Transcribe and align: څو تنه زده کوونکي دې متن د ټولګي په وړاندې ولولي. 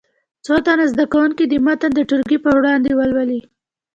څو 0.45 0.53
تنه 0.65 0.85
زده 0.91 1.05
کوونکي 1.13 1.43
دې 1.51 1.57
متن 1.65 1.91
د 1.95 1.99
ټولګي 2.09 2.37
په 2.45 2.51
وړاندې 2.57 2.91
ولولي. 2.99 3.41